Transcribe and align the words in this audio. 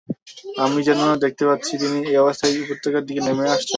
আমি 0.57 0.79
যেন 0.87 1.01
দেখতে 1.23 1.43
পাচ্ছি 1.49 1.73
তিনি 1.81 1.99
এ 2.09 2.23
অবস্থায় 2.23 2.53
উপত্যকার 2.65 3.03
দিকে 3.07 3.21
নেমে 3.21 3.45
আসছেন। 3.47 3.69